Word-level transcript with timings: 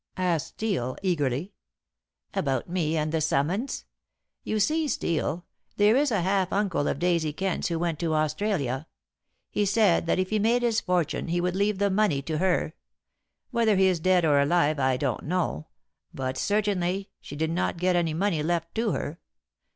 asked 0.17 0.47
Steel 0.55 0.95
eagerly. 1.03 1.53
"About 2.33 2.67
me 2.67 2.97
and 2.97 3.11
the 3.11 3.21
summons. 3.21 3.85
You 4.43 4.59
see, 4.59 4.87
Steel, 4.87 5.45
there 5.77 5.95
is 5.95 6.09
a 6.09 6.21
half 6.23 6.51
uncle 6.51 6.87
of 6.87 6.97
Daisy 6.97 7.31
Kent's 7.31 7.67
who 7.67 7.77
went 7.77 7.99
to 7.99 8.15
Australia. 8.15 8.87
He 9.51 9.63
said 9.63 10.07
that 10.07 10.17
if 10.17 10.31
he 10.31 10.39
made 10.39 10.63
his 10.63 10.81
fortune 10.81 11.27
he 11.27 11.39
would 11.39 11.55
leave 11.55 11.77
the 11.77 11.91
money 11.91 12.23
to 12.23 12.39
her. 12.39 12.73
Whether 13.51 13.75
he 13.75 13.85
is 13.85 13.99
dead 13.99 14.25
or 14.25 14.39
alive 14.41 14.79
I 14.79 14.97
don't 14.97 15.23
know, 15.25 15.67
but 16.11 16.35
certainly 16.35 17.11
she 17.21 17.35
did 17.35 17.51
not 17.51 17.77
get 17.77 17.95
any 17.95 18.15
money 18.15 18.41
left 18.41 18.73
to 18.73 18.93
her. 18.93 19.19